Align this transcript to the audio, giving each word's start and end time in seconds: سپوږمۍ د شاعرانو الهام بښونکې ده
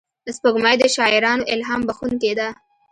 سپوږمۍ 0.35 0.75
د 0.79 0.83
شاعرانو 0.95 1.47
الهام 1.53 1.81
بښونکې 1.87 2.33
ده 2.39 2.47